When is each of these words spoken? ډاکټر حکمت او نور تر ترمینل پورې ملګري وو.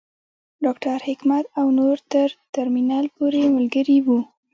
ډاکټر 0.63 0.99
حکمت 1.09 1.45
او 1.59 1.65
نور 1.79 1.97
تر 2.11 2.27
ترمینل 2.55 3.05
پورې 3.15 3.41
ملګري 3.55 3.97
وو. 4.05 4.19